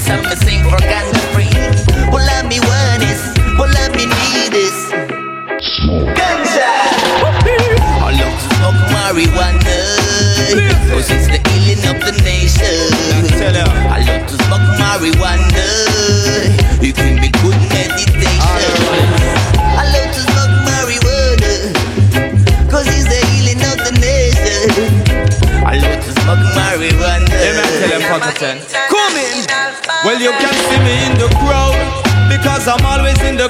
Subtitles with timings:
[0.00, 1.17] self-esteem for God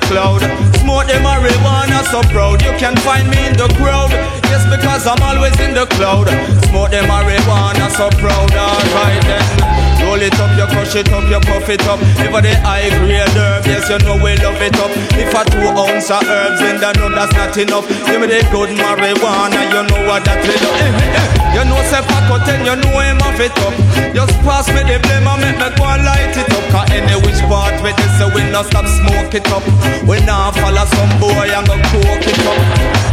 [0.06, 0.42] cloud.
[0.78, 2.62] Smoke the marijuana so proud.
[2.62, 4.10] You can find me in the crowd.
[4.48, 6.28] Yes, because I'm always in the cloud.
[6.70, 8.52] Smoke the marijuana so proud.
[8.52, 9.78] Alright then.
[10.04, 12.00] Roll it up, you crush it up, you puff it up.
[12.22, 14.90] Ever the high grade herb, yes, you know we love it up.
[15.18, 17.86] If I two ounce of herbs, then I know that's not enough.
[18.06, 21.37] Give me the good marijuana, you know what that is.
[21.58, 23.74] You know say pack out and you know him off it up.
[24.14, 26.62] Just pass me the blame and make me go and light it up.
[26.70, 29.66] Cause any which part with this so we not stop smoke it up.
[30.06, 32.62] We not follow some boy and go coke it up.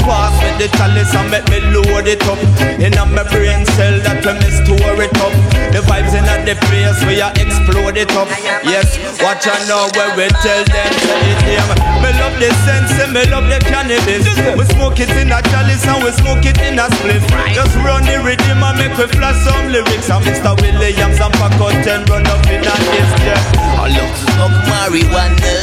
[0.06, 2.38] Pass me the chalice and make me load it up.
[2.78, 5.34] Inna my brain cell that when me store it up.
[5.74, 8.30] The vibes inna the place we a explode it up.
[8.62, 8.94] Yes,
[9.26, 9.90] watch out know?
[9.98, 11.66] where we tell them say it yeah.
[11.98, 14.30] Me love the sense and me love the cannabis.
[14.54, 17.26] We smoke it in a chalice and we smoke it in a spliff.
[17.58, 20.10] Just run the rhythm and make we flash some lyrics.
[20.10, 20.56] And Mr.
[20.60, 23.12] Williams and pack out ten run up in a this
[23.56, 25.56] I love to smoke marijuana,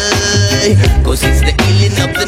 [1.05, 2.27] cause it's the healing of the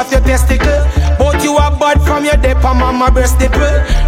[0.00, 0.80] off your testicle.
[1.18, 3.60] But you are bad from your dip and mama breast nipple.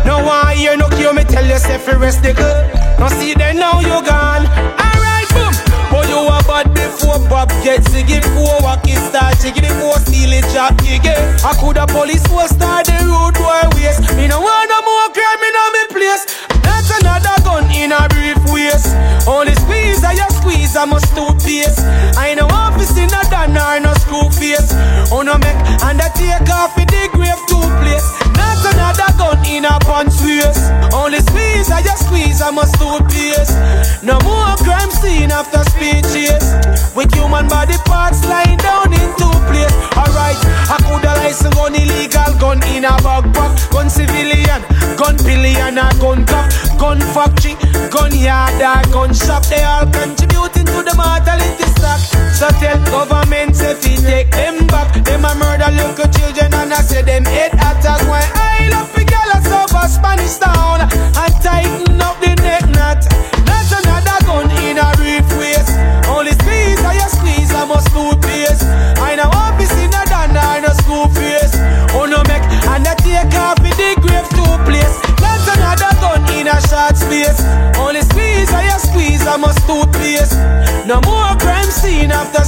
[0.08, 2.60] No one hear no cure me tell yourself you rest the girl.
[2.98, 4.48] No see then now you gone.
[4.80, 5.52] Alright, boom.
[5.92, 10.32] But you are bad before Bob gets to Ziggy before Wacky start Jiggy before steal
[10.32, 11.12] it chop Jiggy
[11.44, 15.12] I could have police force start the road boy waste Me no want no more
[15.12, 16.24] crime in me place
[16.64, 18.88] That's another gun in a briefcase
[19.28, 21.84] Only squeeze I squeeze I must toothpaste
[22.16, 22.91] I know office
[24.42, 24.74] face.
[25.14, 28.06] Oh no make undertake off in the grave to place.
[28.34, 30.62] That's another gun in a pants waist
[30.92, 31.41] Only squeeze
[31.72, 33.56] I just squeeze I must toothpaste
[34.04, 36.44] No more crime scene after speeches.
[36.94, 40.38] With human body parts lying down in two place Alright,
[40.68, 44.60] I coulda license gun illegal gun in a backpack Gun civilian,
[45.00, 46.52] gun pillion or gun cop
[46.82, 47.54] Gun factory,
[47.90, 49.46] gun yard or gun shop.
[49.46, 52.00] They all contributing to the mortality stock.
[52.34, 54.92] So tell government if we take them back.
[55.04, 58.02] Them a murder little children and I say them head attack.
[58.10, 58.41] When
[60.02, 63.06] Spanish town And tighten up the neck knot.
[63.46, 65.70] That's another gun in a briefcase
[66.10, 68.66] Only squeeze, I just squeeze, I must toothpaste
[68.98, 71.52] I know office in a done, I know school face.
[71.92, 72.42] Oh no make,
[72.72, 74.96] and I take off in the grave to place.
[75.20, 77.44] That's another gun in a short space.
[77.76, 80.32] Only squeeze, I just squeeze, I must toothpaste
[80.86, 82.44] No more crime scene after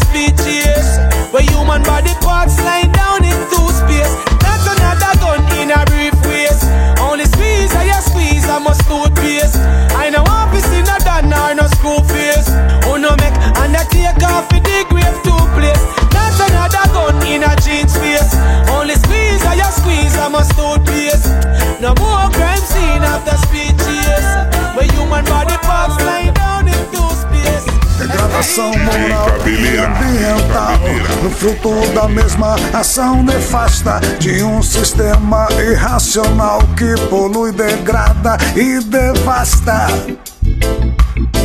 [31.35, 39.89] fruto da mesma ação nefasta De um sistema irracional Que polui, degrada e devasta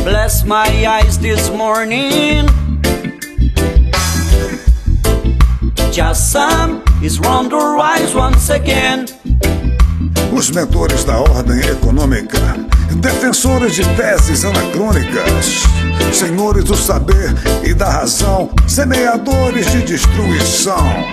[0.02, 2.46] Bless my eyes this morning.
[5.92, 9.04] Just some is round the rise once again.
[10.32, 15.62] Os mentores da ordem econômica Defensores de teses anacrônicas
[16.12, 21.06] Senhores do saber e da razão Semeadores de destruição.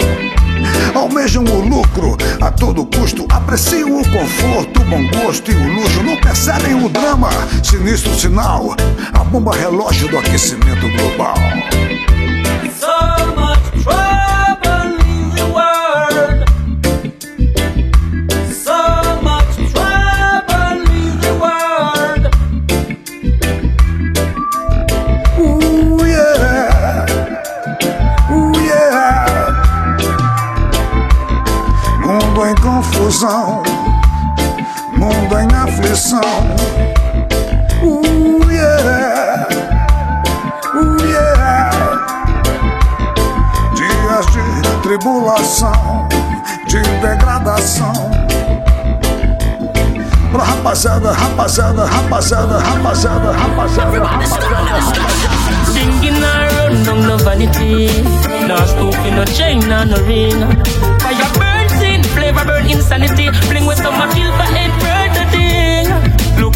[0.96, 6.04] Almejam o lucro a todo custo Apreciam o conforto, o bom gosto e o luxo
[6.04, 7.30] Não percebem o drama,
[7.64, 8.76] sinistro sinal
[9.14, 11.36] A bomba relógio do aquecimento global
[44.98, 46.08] tribulação,
[46.68, 47.94] de degradação.
[50.32, 54.88] Pra rapaziada, rapaziada, rapaziada, rapaziada, rapaziada, rapaziada.
[55.72, 56.20] Singing
[56.84, 57.88] down no vanity.
[58.48, 60.42] No stoop in no chain, no, ring.
[61.00, 63.30] Fire burn sin, flavor burn insanity.
[63.50, 64.48] Bling with some feel for.
[64.48, 64.97] Look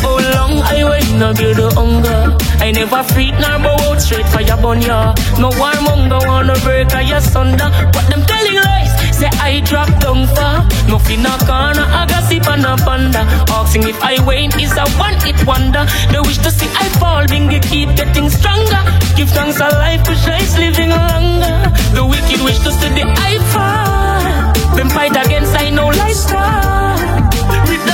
[0.02, 2.38] how long I wait, no build the hunger.
[2.60, 5.14] I never feed nor bow out straight for your bun, yeah.
[5.40, 7.70] No warmonger wanna break or your sunder.
[7.94, 8.92] What them telling lies?
[9.18, 10.66] Say I drop down far.
[10.90, 13.22] Nothing a corner, I gossip and a panda.
[13.50, 15.86] Asking if I win is a one hit wonder.
[16.12, 18.82] They wish to see I fall, being keep getting stronger.
[19.16, 21.58] Give thanks a life, push is living longer.
[21.96, 24.76] The wicked wish to see the I fall.
[24.76, 27.31] Them fight against I know lifestyle.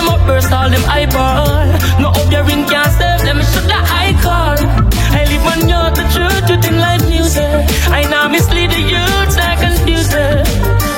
[0.07, 1.67] Them up, burst all them eyeball.
[1.99, 4.57] No hope your ring can't save them, should I call.
[5.19, 7.65] I live on your the truth think like music.
[7.91, 10.45] I now mislead the youth, I confuse them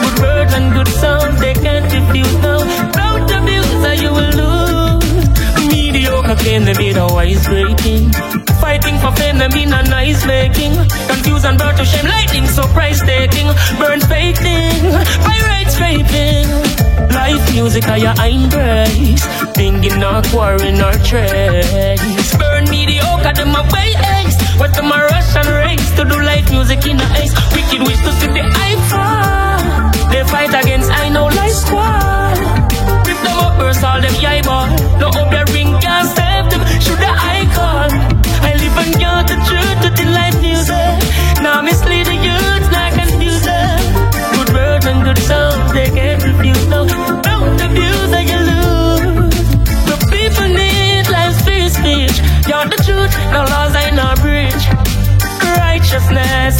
[0.01, 2.59] Good words and good sounds they can't refuse now.
[2.91, 5.67] Don't abuse you will lose.
[5.67, 8.38] Mediocre claim they made a wise breaking.
[8.69, 10.73] Fighting for fame they mean a nice making.
[11.09, 13.47] Confusion birth to shame, lightning so price taking.
[13.81, 14.93] Burn faking,
[15.25, 16.45] pirates vaping.
[17.09, 19.25] Life music I your embrace.
[19.57, 22.37] Thinking not quarrying or trace.
[22.37, 23.89] Burn mediocre, them a way
[24.21, 24.37] ace.
[24.59, 27.33] What them a rush and race to do life music in a ace.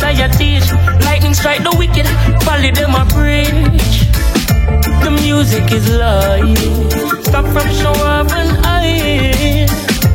[0.03, 0.67] I teach.
[1.05, 2.07] Lightning strike the wicked,
[2.43, 4.07] folly them a preach.
[5.03, 7.23] The music is life.
[7.25, 9.69] Stop from show up and hide.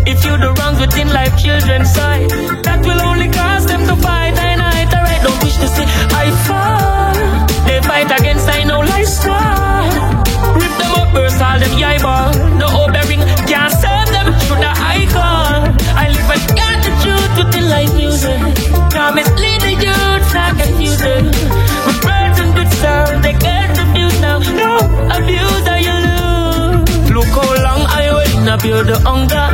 [0.07, 2.31] If you do wrongs within life, children's side,
[2.65, 4.37] that will only cause them to fight.
[4.39, 5.87] I night, alright, don't wish to see
[6.23, 7.15] I fall.
[7.67, 9.85] They fight against I know life's war.
[10.61, 12.33] Rip them up, burst all them eyeball.
[12.61, 14.29] The obering can't save them.
[14.45, 15.73] Should I call?
[15.97, 16.64] I live and
[17.37, 18.41] get the life music.
[18.95, 21.27] Now mislead the youth, not confuse them.
[21.87, 24.39] With birds and good sound, they get confused now.
[24.39, 24.71] No
[25.17, 27.11] abuse or you lose.
[27.11, 29.47] Look how long I wait, now build the hunger.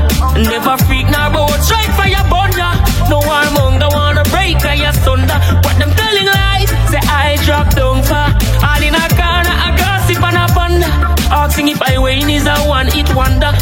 [0.51, 2.71] Never freak, now but strike for your bunda.
[3.09, 5.39] No one the wanna break or your thunder.
[5.65, 8.29] What them telling lies, say I drop down far.
[8.69, 10.93] All in a corner, a gossip and a ponder.
[11.33, 13.53] Asking if I win is a one hit wonder.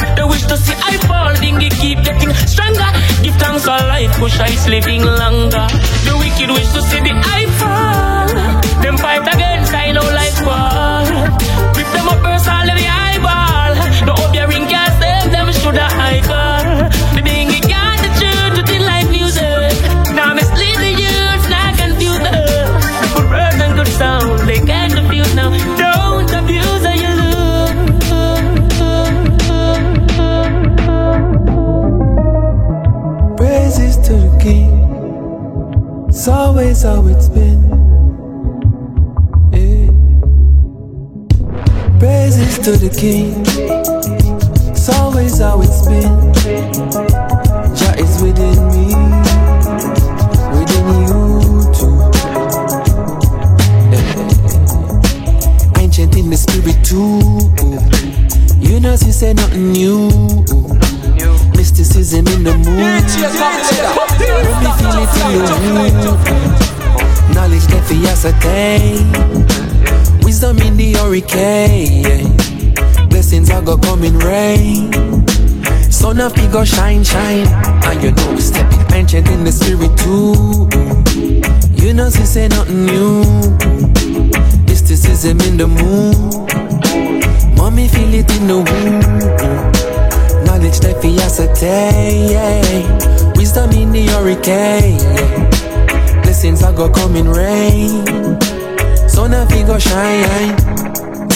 [0.48, 2.90] To see I fall, dingy keep getting stronger.
[3.22, 5.66] Give thanks for life, push I living longer.
[6.06, 8.82] The wicked wish to see the I fall.
[8.82, 11.57] Them fight against I know life fall.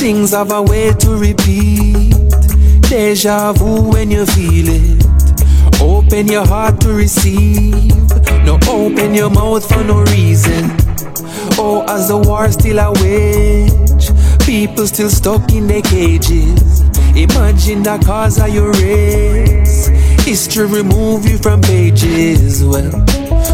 [0.03, 2.13] Things have a way to repeat.
[2.91, 5.81] Deja vu when you feel it.
[5.81, 7.95] Open your heart to receive.
[8.45, 10.73] No open your mouth for no reason.
[11.57, 14.11] Oh, as the war still a wage.
[14.45, 16.81] people still stuck in their cages.
[17.15, 19.87] Imagine the cause of your race.
[20.27, 22.65] History remove you from pages.
[22.65, 22.91] Well,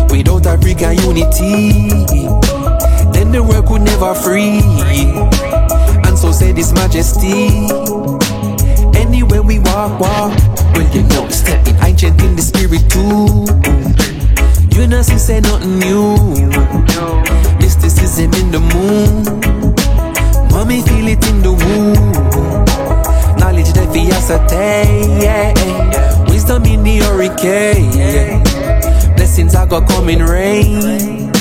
[0.09, 1.93] without African unity,
[3.13, 5.68] then the world could never free.
[6.29, 7.49] So said His Majesty.
[9.01, 10.37] Anywhere we walk, walk.
[10.75, 13.49] Well, you know, stepping ancient in the spirit too.
[14.77, 16.19] You know, she say nothing new.
[17.61, 19.25] Mysticism in the moon.
[20.53, 22.13] Mommy feel it in the womb.
[23.39, 25.23] Knowledge that we ascertain.
[25.23, 25.55] Yeah.
[26.29, 28.45] Wisdom in the hurricane.
[29.17, 31.33] Blessings are gonna rain.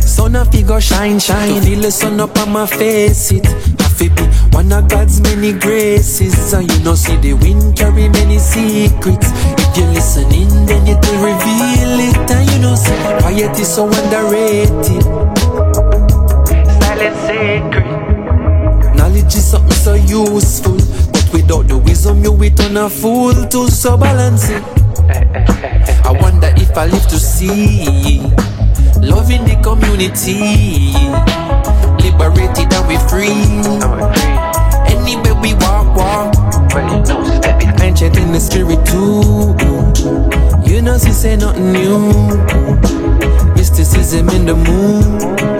[0.00, 1.56] Sun of go shine, shine.
[1.56, 3.32] To feel the sun up on my face.
[3.32, 3.69] It
[4.08, 6.52] be one of God's many graces.
[6.52, 9.28] And you know, see the wind carry many secrets.
[9.60, 12.30] If you're listening, then it will reveal it.
[12.30, 15.02] And you know, see quiet is so underrated.
[16.80, 18.96] Silent secret.
[18.96, 20.78] Knowledge is something so useful,
[21.12, 24.62] but without the wisdom, you will turn a fool to so balance it.
[26.04, 28.20] I wonder if I live to see
[29.00, 30.92] love in the community,
[32.20, 33.32] liberated and we free.
[34.92, 36.34] Anywhere we walk, walk.
[37.80, 39.56] Ancient in the spirit too.
[40.70, 42.12] You know, she say nothing new.
[43.56, 45.59] Mysticism in the moon.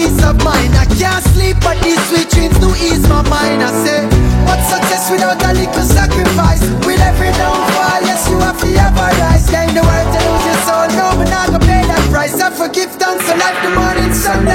[0.00, 0.72] Peace of mind.
[0.80, 3.60] I can't sleep, but these sweet dreams do ease my mind.
[3.60, 4.00] I say,
[4.48, 6.64] what success without a little sacrifice?
[6.88, 9.44] With every downfall, yes, you have to have rise.
[9.52, 12.40] Gain the world to lose your soul, no, but not gonna pay that price.
[12.40, 14.48] I forgive thanks for life, the morning sun,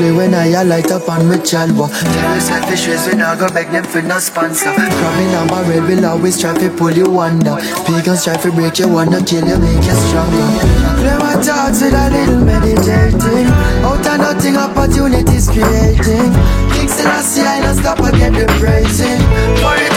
[0.00, 1.92] Clear when I light up on my chalwa.
[1.92, 4.72] Tell the selfish ways when I go beg them for no sponsor.
[4.72, 7.60] Crabbing on my red will always try to pull you under.
[7.84, 10.48] Pagans try to break you, wanna kill you, make you stronger.
[10.96, 13.52] Clear my thoughts with a little meditating.
[13.84, 16.32] Out of nothing opportunities creating.
[16.72, 19.20] Kings still I see I don't stop get the praising.
[19.60, 19.89] For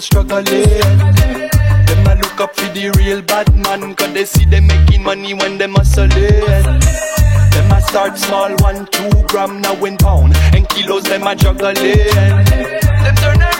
[0.00, 0.64] people struggling.
[1.86, 5.34] Them I look up for the real bad man Cause they see them making money
[5.34, 10.36] when them hustling Them I start small, one, two gram now in pound.
[10.54, 11.74] And kilos them I juggling.
[11.74, 13.59] Them turn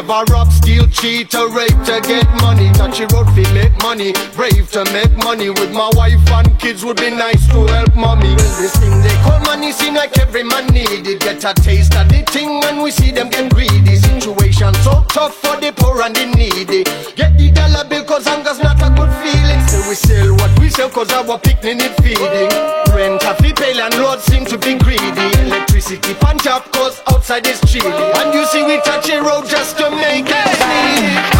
[0.00, 2.72] Never rob, steal, cheat or rape to get money.
[2.72, 6.96] Touchy road fi make money, brave to make money With my wife and kids would
[6.96, 8.32] be nice to help mommy.
[8.32, 11.94] Well this thing they call money seem like every man need it Get a taste
[11.96, 13.96] of the thing when we see them get greedy.
[13.96, 16.84] Situation so tough for the poor and the needy.
[17.14, 19.60] Get the dollar bill cause hunger's not a good feeling.
[19.66, 22.50] Still we sell what we sell cause our picnic need feeding.
[22.94, 25.28] Rent a fee pay landlord seem to be greedy.
[25.46, 27.90] Electricity punch up cause outside is chilly.
[28.18, 31.39] And you see we touch a road just to make it sleep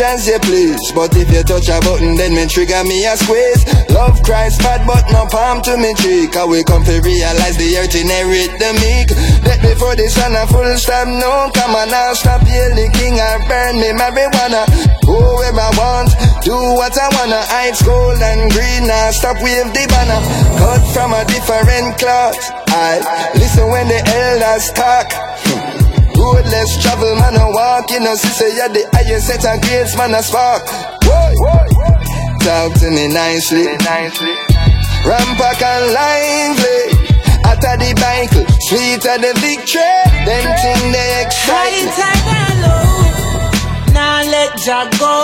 [0.00, 0.80] as you please.
[0.92, 3.64] But if you touch a button, then me trigger me a squeeze.
[3.90, 6.36] Love Christ bad, but no palm to me cheek.
[6.36, 9.08] I will come to realize the earth inherit the meek.
[9.44, 13.20] Let me for this and a full stop, no, come on now, stop yelling, king,
[13.20, 14.64] I burn me marijuana.
[15.06, 16.10] Go where I want,
[16.42, 17.40] do what I wanna.
[17.68, 20.20] Ice gold and green, now stop wave the banner.
[20.58, 22.40] Cut from a different cloth.
[22.68, 25.35] I listen when the elders talk.
[26.26, 29.94] Road less travel, man, I walk, in know, sister, you're the highest set of grades,
[29.96, 30.66] man, I spark.
[32.42, 34.34] Talk to me nicely, nicely.
[35.06, 36.82] Rampack and lively.
[37.46, 38.34] After the bike,
[38.66, 39.86] sweet at the victory.
[40.26, 41.86] Them thing they excite.
[41.86, 41.94] me.
[41.94, 45.14] High low, now let Jah go.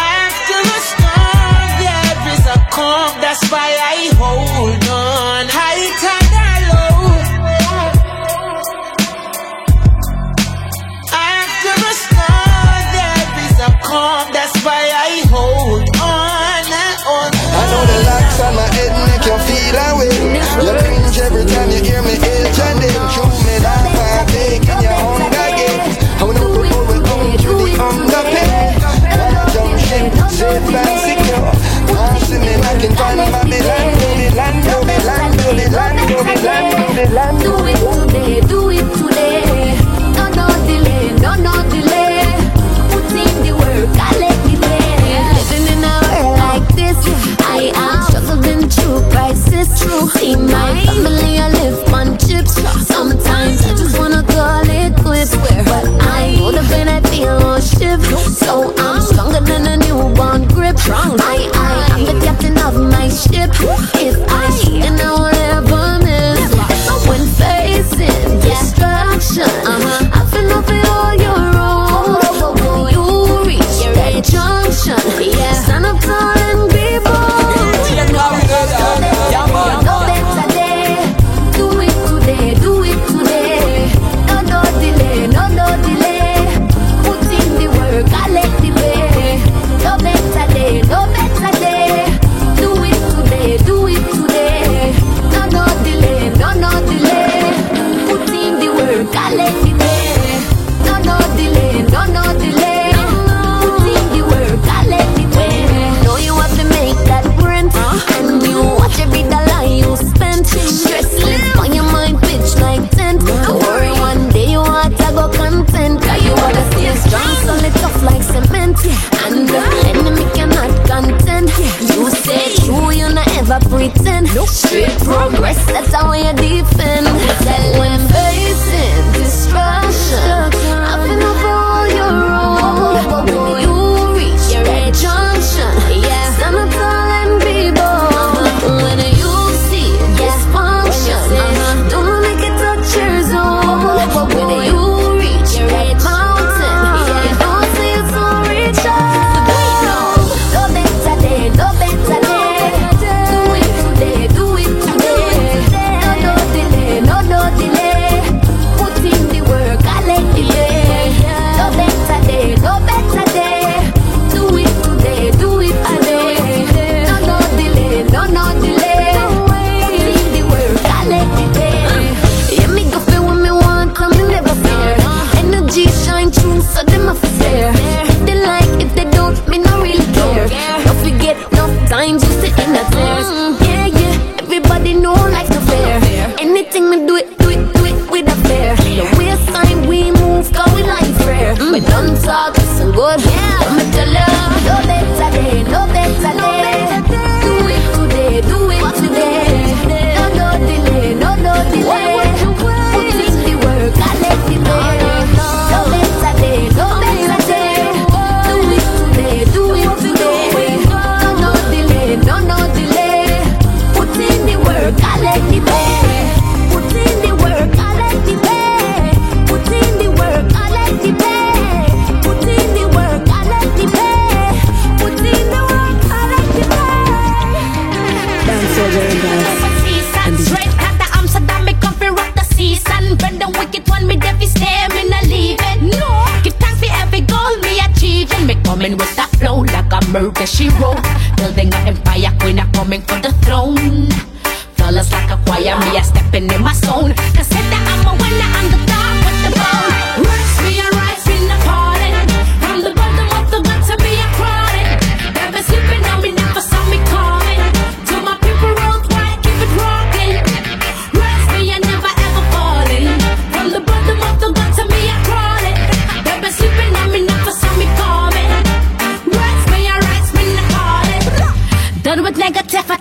[0.00, 3.20] After a storm, there is a calm.
[3.20, 5.59] That's why I hold on.
[19.70, 20.10] feel that way.
[20.10, 22.94] You cringe every time you hear me intending.
[23.14, 25.78] True men are fine, taking your own again.
[26.18, 28.50] I wanna put my own to the underpin.
[28.80, 31.52] Gotta jump ship, safe and secure.
[31.94, 36.20] Pass me like in Babylon, Babylon, Babylon, Babylon,
[36.96, 37.69] Babylon.
[50.20, 51.38] see my family.
[51.38, 52.54] I live on chips.
[52.86, 55.34] Sometimes I just wanna call it quits.
[55.68, 55.84] But
[56.18, 58.00] I know the pain I feel on ship.
[58.42, 60.76] So I'm stronger than a newborn grip.
[60.88, 63.50] I, I, I'm the captain of my ship.
[64.06, 64.46] If I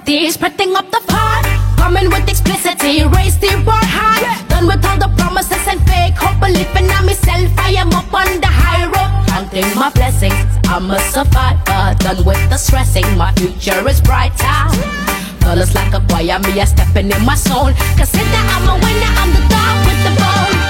[0.09, 1.43] negativity, spreading up the pot.
[1.77, 4.47] Coming with explicitity, raise the bar high.
[4.47, 7.51] Done with all the promises and fake hope, believing in myself.
[7.57, 10.33] I am up on the high road, counting my blessings.
[10.65, 13.05] I'm a survivor, done with the stressing.
[13.17, 14.59] My future is brighter.
[15.41, 17.73] colours like a me a stepping in my zone.
[17.97, 20.68] Consider I'm a winner, I'm the dog with the bone.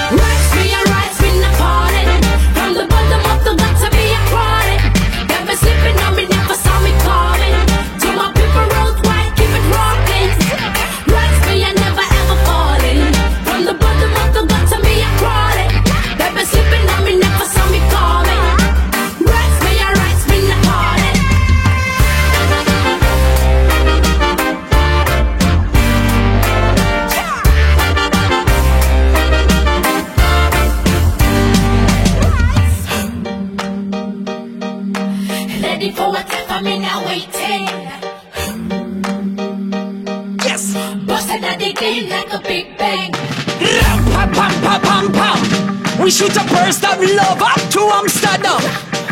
[46.10, 48.58] We shoot a burst of love up to Amsterdam.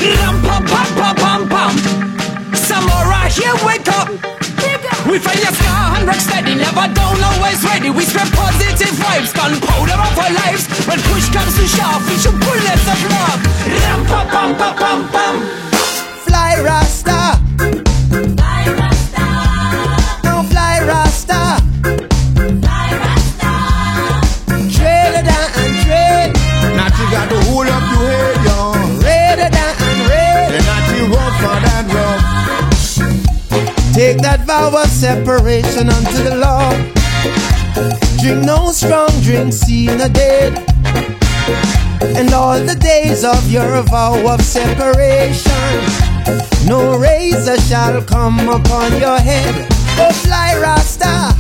[0.03, 1.75] Ram, pam, pam, pam, pam, pam.
[2.53, 4.09] Samurai, here wake up.
[5.07, 7.91] We fire scar and rock steady, never down, always ready.
[7.91, 10.67] We spread positive vibes, gunpowder of our lives.
[10.89, 13.47] When push comes to shove, we shoot bullets of love.
[13.79, 15.35] Ram, pam, pam, pam, pam, pam.
[16.27, 17.38] Fly Rasta.
[34.99, 36.71] Separation unto the law.
[38.21, 40.53] Drink no strong drink, see the dead.
[42.19, 45.71] And all the days of your vow of separation,
[46.67, 49.69] no razor shall come upon your head.
[50.01, 51.33] Oh, fly Rasta,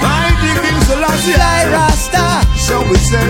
[0.00, 1.32] Mighty King Selassie.
[1.34, 2.24] fly Rasta,
[2.56, 3.28] So we say,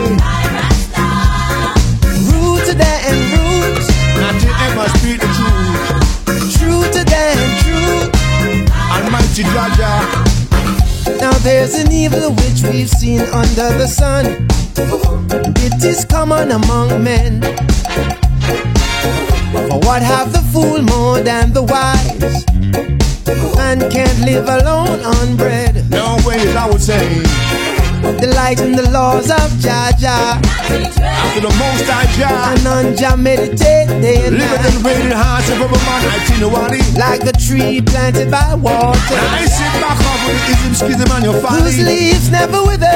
[2.30, 3.82] root to the and root,
[4.22, 6.54] not you ever speak the truth.
[6.56, 8.13] true to the and true.
[9.34, 11.18] Almighty Jah Jah.
[11.18, 14.46] Now there's an evil which we've seen under the sun.
[15.56, 17.42] It is common among men.
[19.68, 22.44] For what have the fool more than the wise?
[23.56, 25.90] Man can't live alone on bread.
[25.90, 27.73] No ways I would say.
[28.20, 30.36] Delight in the laws of Jah Jah.
[30.36, 32.52] After the most I Jah.
[32.52, 34.74] And on Jah meditate day and Live night.
[34.74, 36.76] in waiting hearts of every man I one.
[37.00, 38.98] Like a tree planted by water.
[39.16, 41.62] Now I sit back up with the ism, schism, and your folly.
[41.62, 42.92] Whose leaves never wither.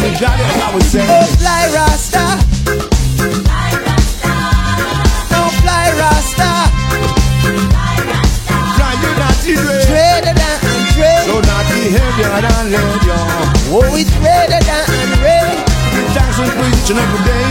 [0.00, 1.06] Me jolly, as I would say.
[1.08, 2.24] Oh, fly Rasta.
[5.32, 6.50] No fly Rasta.
[8.76, 9.76] Fly you not easy.
[9.88, 10.60] Trade it and.
[11.24, 13.49] So not behavior and let you.
[13.72, 15.62] Oh, we trade it and raid.
[15.94, 17.46] Give thanks and praise each and every day.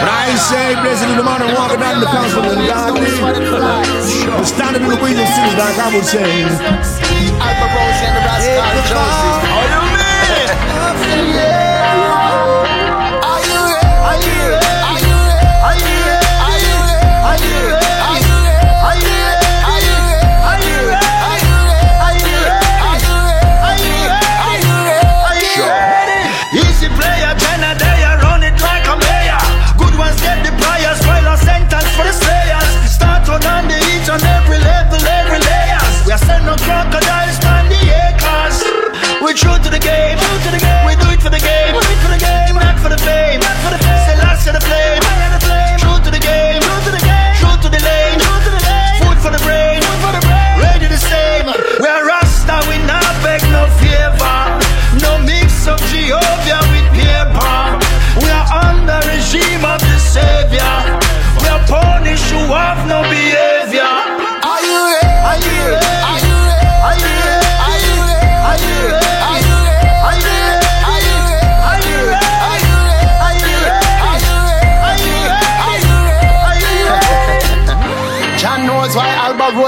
[0.00, 3.04] But I say, blessed is the man who walketh down the counsel of the godly.
[4.32, 6.24] But standing in the ways of sinners, like I would say.
[6.40, 7.48] Easy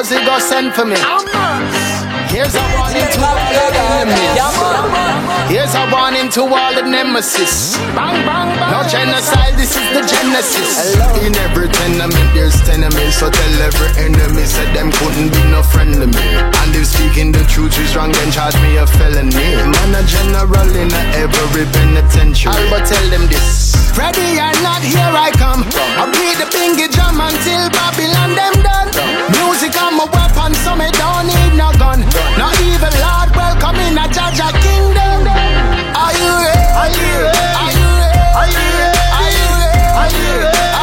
[0.01, 0.97] Rosie got sent for me.
[2.33, 3.60] Here's a warning to
[5.51, 7.77] Here's a warning to all the nemesis.
[7.95, 8.71] Bang, bang, bang.
[8.71, 10.95] No genocide, this is the genesis.
[11.27, 15.95] In every tenement there's tenements, so tell every enemy said them couldn't be no friend
[15.95, 16.27] to me.
[16.63, 19.35] And if speaking the truth is wrong, then charge me a felony.
[19.35, 22.55] Man a general in a every penitentiary.
[22.55, 23.75] I'll but tell them this.
[23.99, 25.67] Ready or not, here I come.
[25.99, 28.89] I beat the bingy drum until Babylon them done.
[29.35, 32.07] Music on my weapon, so me don't need no gun.
[32.39, 35.27] No evil Lord, welcome in a Jah Jah kingdom.
[35.97, 36.65] Are you ready?
[36.81, 37.45] Are you ready?
[37.61, 38.21] Are you ready?
[38.37, 39.83] Are you ready?
[40.01, 40.80] Are you ready?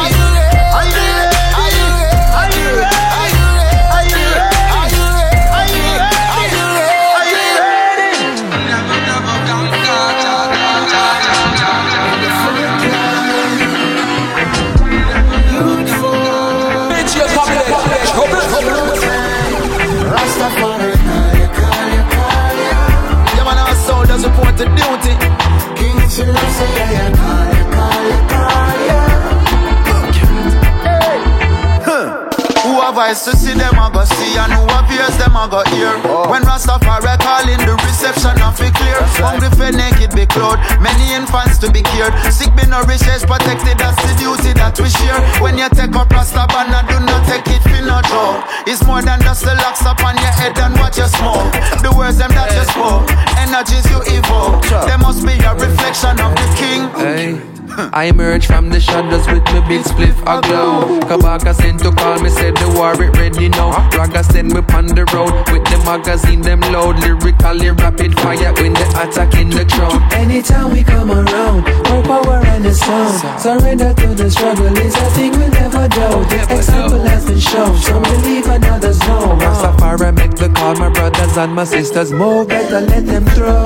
[33.08, 35.96] Eyes to see them, I go see, and who have ears, them, I go hear.
[36.04, 36.28] Oh.
[36.28, 39.00] When Rastafari calling, the reception of it clear.
[39.24, 40.60] Hungry for naked, be clothed.
[40.84, 42.12] Many infants to be cured.
[42.28, 45.16] Sick, be nourished, is protected, that's the duty that we share.
[45.40, 48.44] When you take up Rastaban, do not take it for no joke.
[48.68, 51.48] It's more than just the locks up on your head and what you smoke.
[51.80, 53.08] The words them that you spoke,
[53.40, 54.60] energies you evoke.
[54.84, 56.80] They must be a reflection of the king.
[56.92, 57.57] Hey.
[57.78, 60.98] I emerge from the shadows with my big spliff aglow.
[61.06, 63.70] Kabaka sent to call me, said the war it ready now.
[63.96, 66.98] Raga send me on the road with the magazine them load.
[66.98, 70.12] Lyrically rapid fire when they attack in the crowd.
[70.12, 73.40] Anytime we come around, more power and the sound.
[73.40, 76.08] Surrender to the struggle is a thing we'll never do.
[76.52, 79.38] Example has been shown, some believe and others know.
[79.38, 82.48] Rastafari make the call, my brothers and my sisters move.
[82.48, 83.62] Better let them throw.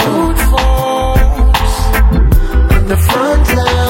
[2.76, 3.81] On the front line,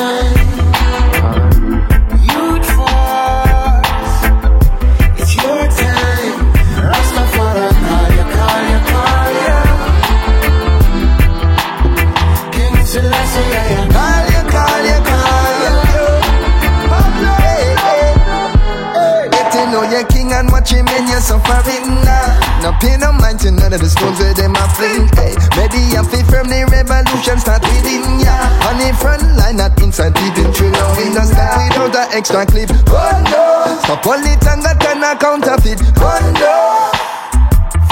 [21.23, 22.61] suffering now.
[22.63, 25.07] No pay no mind to none of the stones where them a fling.
[25.15, 28.35] Hey, ready and fit from the revolution start within ya.
[28.67, 32.69] On the front line, not inside peeping through no window start without an extra clip.
[32.91, 35.79] Oh no, stop all it and got turn a counterfeit.
[36.03, 37.12] Oh no.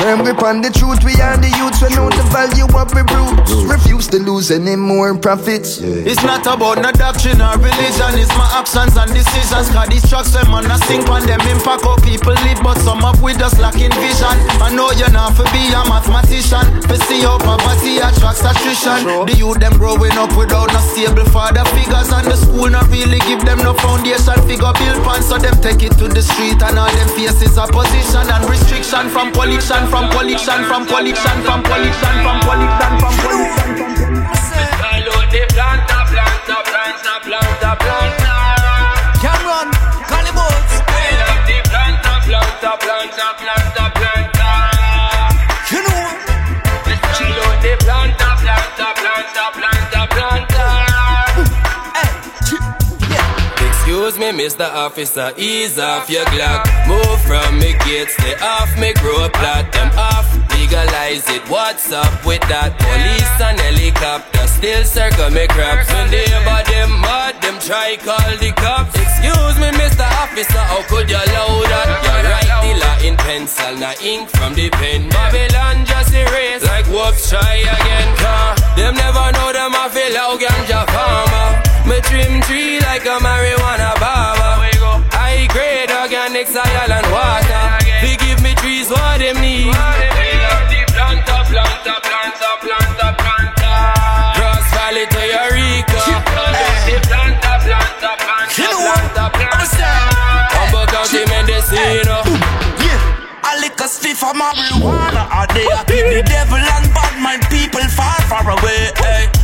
[0.01, 3.05] Firm grip on the truth, we are the youths, we know the value of we
[3.13, 3.53] roots.
[3.69, 5.77] Refuse to lose any more profits.
[5.77, 9.69] It's not about no doctrine or religion, it's my actions and decisions.
[9.69, 13.05] Cause these trucks, them on a sink on them impact how people live, but some
[13.05, 14.33] up with us lacking vision.
[14.65, 19.05] I know you're not for be a mathematician, for see how poverty attracts attrition.
[19.29, 23.21] The youth them growing up without no stable father figures, and the school not really
[23.29, 26.81] give them no foundation figure build pan, so them take it to the street, and
[26.81, 32.41] all them faces opposition and restriction from pollution, from pollution, from pollution, from pollution, from
[32.47, 33.70] pollution, from pollution.
[54.41, 54.73] Mr.
[54.73, 56.65] Officer, ease off your Glock.
[56.89, 59.71] Move from me gates, stay off me road plot.
[59.71, 60.25] Them off,
[60.57, 61.45] legalize it.
[61.51, 62.73] What's up with that?
[62.81, 65.85] Police and helicopter still circle me crap.
[66.09, 68.97] They about them mad, them try call the cops.
[68.97, 70.09] Excuse me, Mr.
[70.25, 72.01] Officer, how could you load that?
[72.01, 75.11] You write the law in pencil, not ink from the pen.
[75.13, 78.09] Babylon just erase like whoops, try again.
[78.17, 81.70] Car, them never know them I feel out ganja farmer.
[81.91, 84.71] Me trim tree like a marijuana barber.
[85.11, 87.67] High grade organic soil and water.
[87.99, 89.75] They give me trees what them need.
[90.95, 93.73] Planta, planta, planta, planta, planta.
[94.39, 95.99] Cross Valley to Eureka.
[96.31, 98.11] Planta, planta, planta,
[98.55, 99.91] planta, planta.
[100.55, 102.23] Humboldt County, Mendocino.
[102.23, 103.03] Mm,
[103.51, 107.43] a lick a stiff of marijuana Or they a keep the devil and bad mind
[107.51, 109.40] people far, far away hey.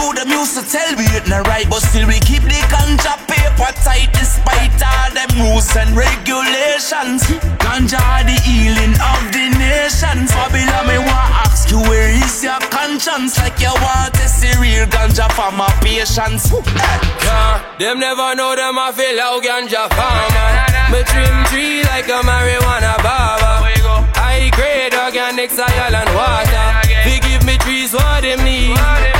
[0.00, 3.20] Youth them used to tell we it not right But still we keep the ganja
[3.28, 7.20] paper tight Despite all them rules and regulations
[7.60, 13.36] Ganja the healing of the nations Babylon me want ask you where is your conscience
[13.36, 16.48] Like you want to see real ganja farmer patience.
[16.48, 20.48] Yeah, them never know them I feel like ganja farmer.
[20.88, 23.68] Me trim tree like a marijuana barber.
[24.16, 26.66] High grade organic soil and water.
[27.04, 29.19] They give me trees what they need.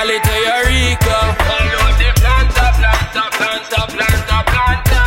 [0.00, 1.18] Cross Valley to Eureka.
[4.56, 5.00] Planta.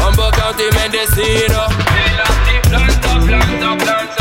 [0.00, 1.62] Humboldt County, Mendocino.
[3.28, 4.12] Planta, planta.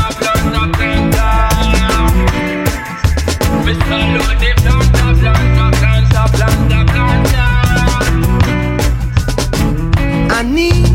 [10.30, 10.92] I need,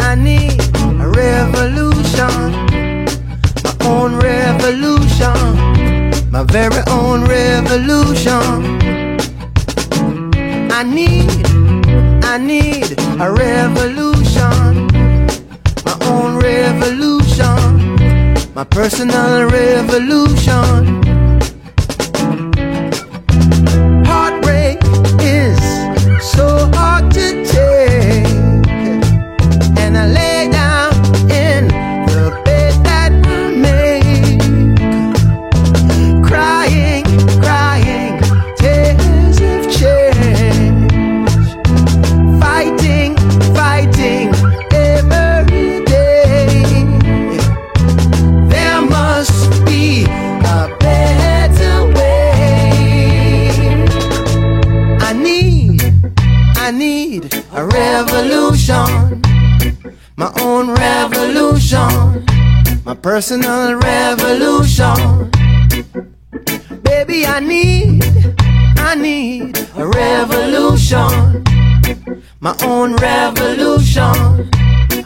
[0.00, 0.60] I need
[1.00, 2.36] a revolution,
[3.64, 5.34] my own revolution,
[6.34, 8.80] my very own revolution.
[10.72, 11.46] I need,
[12.24, 14.88] I need a revolution,
[15.86, 17.94] my own revolution,
[18.52, 21.03] my personal revolution.
[58.24, 59.20] Revolution,
[60.16, 62.24] my own revolution,
[62.84, 65.30] my personal revolution.
[66.82, 68.02] Baby, I need,
[68.78, 71.44] I need a revolution,
[72.40, 74.50] my own revolution,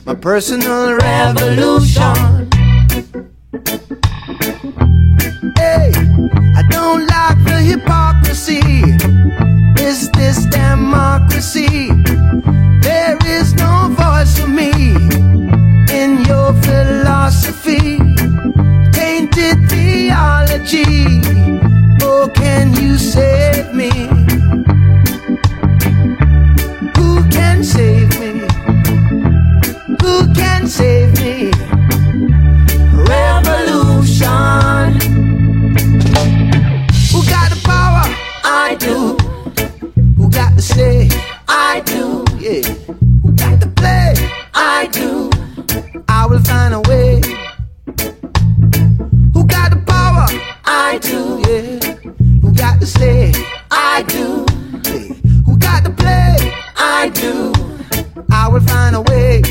[0.04, 2.48] my personal revolution.
[5.56, 5.90] Hey,
[6.54, 8.60] I don't like the hypocrisy.
[9.82, 11.88] Is this democracy?
[12.88, 14.70] There is no voice for me
[16.00, 17.98] in your philosophy.
[18.92, 21.20] Tainted theology.
[22.00, 23.90] Oh, can you save me?
[26.96, 28.32] Who can save me?
[30.00, 31.50] Who can save me?
[33.12, 34.92] Revolution.
[37.12, 38.04] Who got the power?
[38.44, 39.18] I do.
[40.16, 41.10] Who got to say?
[41.46, 42.24] I do.
[42.38, 42.77] Yeah.
[44.80, 45.28] I do.
[46.08, 47.20] I will find a way.
[49.34, 50.26] Who got the power?
[50.64, 51.42] I do.
[51.48, 51.80] Yeah.
[52.42, 53.32] Who got to say?
[53.72, 54.46] I do.
[54.84, 55.14] Yeah.
[55.46, 56.36] Who got to play?
[56.76, 57.52] I do.
[58.30, 59.42] I will find a way.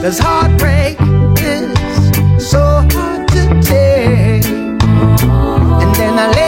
[0.00, 0.96] Cause heartbreak
[1.42, 4.46] is so hard to take.
[5.82, 6.47] And then I lay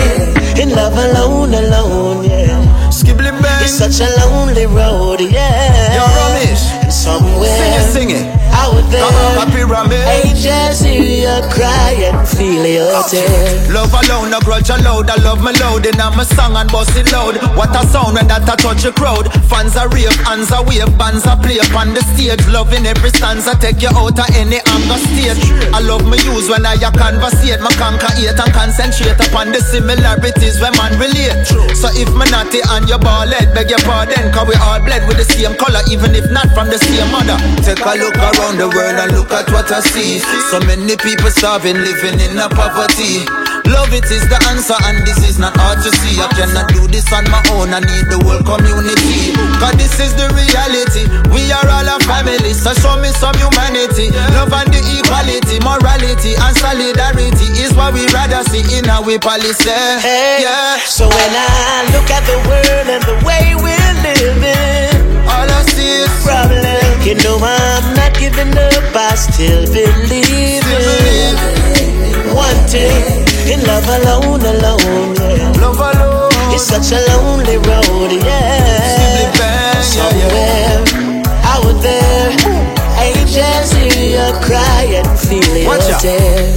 [0.00, 2.90] Wanting in love alone, alone, yeah.
[2.90, 3.62] Skibbly bang.
[3.62, 5.94] It's such a lonely road, yeah.
[5.94, 6.64] Yo, Ramesh.
[6.82, 8.49] And somewhere Sing it, sing it.
[8.60, 10.04] I would Kabaka pyramid.
[10.20, 13.08] Angels hear you cry and feel your oh.
[13.08, 13.72] tears.
[13.72, 15.08] Love alone, no grudge allowed.
[15.08, 15.52] I love my
[16.00, 17.36] I'm a song and bust it loud.
[17.56, 19.28] What a sound when that a touch a crowd.
[19.48, 22.40] Fans are rave, hands are wave, bands are play upon the stage.
[22.48, 25.38] Loving every stanza, take you out of any anger state.
[25.70, 27.62] I love my use when I a conversate.
[27.62, 31.46] My conquer hate and concentrate upon the similarities when man relate.
[31.78, 35.06] So if me naughty and your ball head, beg your pardon, cause we all bled
[35.06, 37.38] with the same color, even if not from the same mother.
[37.62, 40.18] Take a look around the world and look at what I see.
[40.50, 43.26] So many people starving, living in a poverty.
[43.68, 46.18] Love it is the answer and this is not hard to see.
[46.18, 49.36] I cannot do this on my own, I need the whole community.
[49.62, 54.10] Cause this is the reality, we are all a family So show me some humanity,
[54.34, 59.70] love and the equality Morality and solidarity is what we rather see in our policy.
[60.02, 64.96] Hey, Yeah, So when I look at the world and the way we're living,
[65.28, 66.89] all I see is problem.
[67.02, 71.34] You know I'm not giving up, I still believe in
[72.36, 73.24] one thing.
[73.50, 75.50] In love alone, alone, yeah.
[75.60, 76.30] Love alone.
[76.54, 79.32] It's such a lonely road, yeah.
[79.80, 80.84] Somewhere
[81.42, 82.30] out there,
[83.00, 83.72] angels
[84.20, 86.04] hear you cry and feel your Watch out.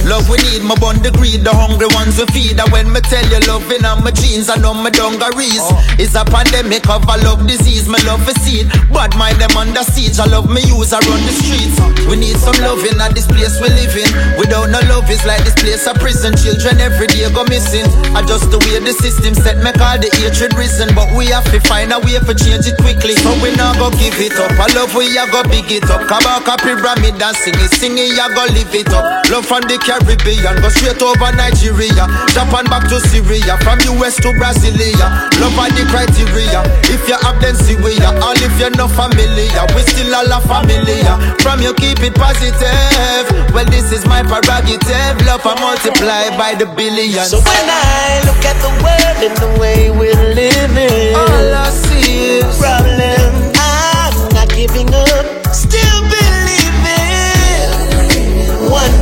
[0.04, 2.60] Love we need, my bond the greed, the hungry ones we feed.
[2.60, 5.64] And when me tell you loving on my jeans, I know my dungarees.
[5.64, 5.96] Oh.
[5.98, 8.68] It's a pandemic of a love disease, my love is seed.
[8.92, 11.78] Bad mind them under siege, I love me use, I run the streets.
[12.08, 14.10] We need some loving at this place we live in.
[14.36, 16.36] Without no love, it's like this place a prison.
[16.36, 17.86] Children every day go missing.
[18.12, 20.92] I just the way the system set, make all the hatred risen.
[20.92, 23.16] But we have to find a way for change it quickly.
[23.24, 24.52] So we not go give it up.
[24.60, 26.04] I love we a go big it up.
[26.04, 29.04] Kabaka pyramid and sing it, sing it, ya go live it up.
[29.30, 32.04] Love from the Caribbean, go straight over Nigeria.
[32.34, 35.30] Japan back to Syria, from the US to Brasilia.
[35.40, 36.60] Love are the criteria.
[36.90, 38.14] If you have them, see we are.
[38.22, 41.14] All if you're not familiar, we still all a familiar.
[41.40, 43.26] From you keep it positive.
[43.54, 45.14] Well, this is my prerogative.
[45.26, 47.30] Love I multiply by the billions.
[47.30, 52.40] So when I look at the world and the way we're living, all I see
[52.40, 52.83] is.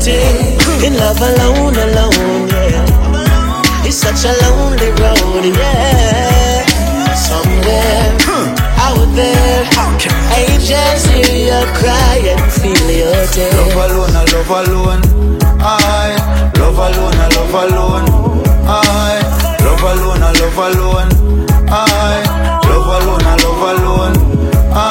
[0.02, 3.86] wanting in love alone, alone, yeah.
[3.86, 6.64] It's such a lonely road, yeah.
[7.14, 8.16] Somewhere
[8.78, 9.64] out there,
[10.36, 13.50] angels hear your cry and feel your day.
[13.52, 15.02] Love alone, I love alone,
[15.60, 16.16] I
[16.58, 18.08] love alone, I love alone,
[18.64, 18.82] I
[19.62, 21.02] love alone, I love alone,
[21.68, 21.90] I
[22.66, 24.16] love alone, I love alone,
[24.72, 24.88] I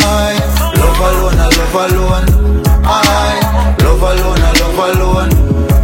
[0.79, 2.29] love alone, I love alone,
[2.83, 2.97] I
[3.83, 4.50] love alone
[4.93, 5.31] alone.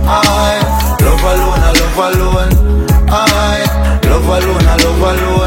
[0.06, 0.62] I
[1.02, 2.54] love alone, I love alone.
[3.10, 3.22] I
[4.10, 5.47] love alone, I love alone.